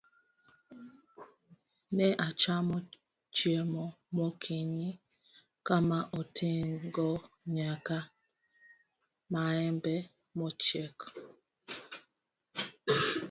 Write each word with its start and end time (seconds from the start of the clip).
Ne 1.95 2.07
achamo 2.27 2.77
chiemo 3.35 3.85
mokinyi 4.15 4.89
kama 5.67 5.97
oting'o 6.19 7.09
nyaka 7.55 7.97
maembe 9.31 9.95
mochiek. 10.37 10.97